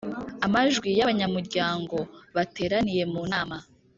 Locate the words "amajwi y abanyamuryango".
0.45-1.97